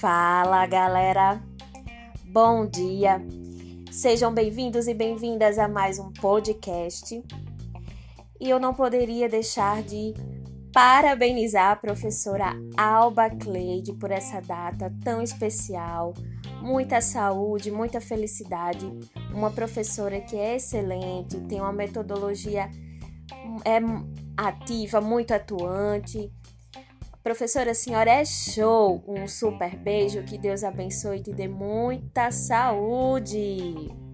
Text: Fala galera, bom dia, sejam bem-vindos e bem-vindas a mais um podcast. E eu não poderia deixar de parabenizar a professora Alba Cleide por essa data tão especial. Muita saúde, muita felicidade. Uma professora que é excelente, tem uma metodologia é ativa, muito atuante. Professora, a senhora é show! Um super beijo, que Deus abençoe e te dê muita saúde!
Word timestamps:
Fala 0.00 0.64
galera, 0.64 1.42
bom 2.26 2.64
dia, 2.64 3.20
sejam 3.90 4.32
bem-vindos 4.32 4.86
e 4.86 4.94
bem-vindas 4.94 5.58
a 5.58 5.66
mais 5.66 5.98
um 5.98 6.12
podcast. 6.12 7.20
E 8.40 8.48
eu 8.48 8.60
não 8.60 8.72
poderia 8.72 9.28
deixar 9.28 9.82
de 9.82 10.14
parabenizar 10.72 11.72
a 11.72 11.76
professora 11.76 12.54
Alba 12.76 13.28
Cleide 13.28 13.92
por 13.94 14.12
essa 14.12 14.40
data 14.40 14.94
tão 15.02 15.20
especial. 15.20 16.14
Muita 16.62 17.00
saúde, 17.00 17.72
muita 17.72 18.00
felicidade. 18.00 18.88
Uma 19.34 19.50
professora 19.50 20.20
que 20.20 20.36
é 20.36 20.54
excelente, 20.54 21.40
tem 21.48 21.60
uma 21.60 21.72
metodologia 21.72 22.70
é 23.64 23.80
ativa, 24.36 25.00
muito 25.00 25.32
atuante. 25.32 26.30
Professora, 27.28 27.72
a 27.72 27.74
senhora 27.74 28.10
é 28.10 28.24
show! 28.24 29.04
Um 29.06 29.28
super 29.28 29.76
beijo, 29.76 30.22
que 30.22 30.38
Deus 30.38 30.64
abençoe 30.64 31.18
e 31.18 31.22
te 31.24 31.30
dê 31.30 31.46
muita 31.46 32.30
saúde! 32.30 34.07